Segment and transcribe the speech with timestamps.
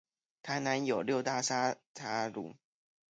[0.41, 2.55] 台南有六大沙茶爐